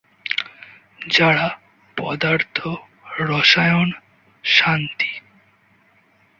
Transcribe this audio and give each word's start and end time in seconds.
যারা 1.07 1.47
পদার্থ, 1.97 2.57
রসায়ন, 3.19 3.89
শান্তি। 4.43 5.11